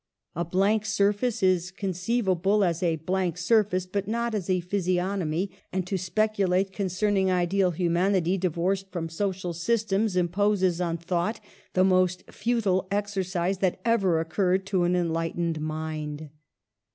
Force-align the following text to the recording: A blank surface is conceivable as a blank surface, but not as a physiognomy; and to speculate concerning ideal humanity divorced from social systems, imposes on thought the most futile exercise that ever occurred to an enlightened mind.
A 0.35 0.43
blank 0.43 0.83
surface 0.87 1.43
is 1.43 1.69
conceivable 1.69 2.63
as 2.63 2.81
a 2.81 2.95
blank 2.95 3.37
surface, 3.37 3.85
but 3.85 4.07
not 4.07 4.33
as 4.33 4.49
a 4.49 4.59
physiognomy; 4.59 5.51
and 5.71 5.85
to 5.85 5.95
speculate 5.95 6.73
concerning 6.73 7.29
ideal 7.29 7.69
humanity 7.69 8.35
divorced 8.35 8.89
from 8.91 9.09
social 9.09 9.53
systems, 9.53 10.15
imposes 10.15 10.81
on 10.81 10.97
thought 10.97 11.39
the 11.73 11.83
most 11.83 12.23
futile 12.31 12.87
exercise 12.89 13.59
that 13.59 13.79
ever 13.85 14.19
occurred 14.19 14.65
to 14.65 14.85
an 14.85 14.95
enlightened 14.95 15.61
mind. 15.61 16.31